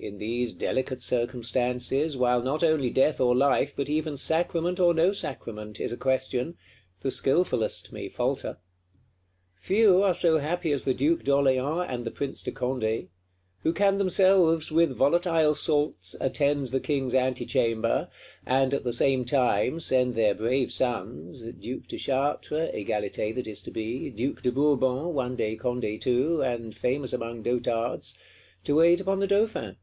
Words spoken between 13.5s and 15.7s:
who can themselves, with volatile